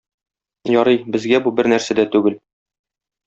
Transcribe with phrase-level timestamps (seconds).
[0.75, 2.39] Ярый, безгә бу бернәрсә дә түгел.